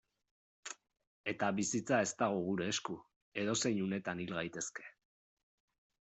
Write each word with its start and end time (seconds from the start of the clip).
Eta 1.33 1.49
bizitza 1.59 1.99
ez 2.05 2.09
dago 2.21 2.39
gure 2.47 2.71
esku, 2.73 2.97
edozein 3.43 3.83
unetan 3.91 4.25
hil 4.25 4.35
gaitezke. 4.41 4.89